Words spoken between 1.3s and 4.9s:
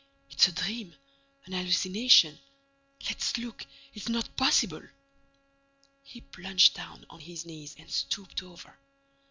an hallucination. Let's look: it's not possible!"